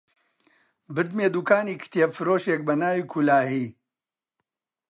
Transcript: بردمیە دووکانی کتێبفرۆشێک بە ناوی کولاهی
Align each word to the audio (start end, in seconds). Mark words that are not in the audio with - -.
بردمیە 0.95 1.29
دووکانی 1.35 1.79
کتێبفرۆشێک 1.83 2.61
بە 2.67 2.73
ناوی 2.81 3.03
کولاهی 3.13 3.67